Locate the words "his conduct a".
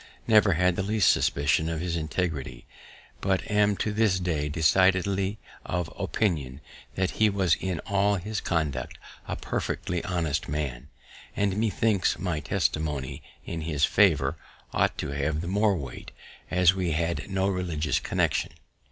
8.15-9.35